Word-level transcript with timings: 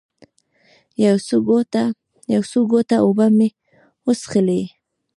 یو 2.33 2.45
څو 2.51 2.57
ګوټه 2.89 2.95
اوبه 3.05 3.25
مې 3.37 3.49
وڅښلې. 4.05 4.61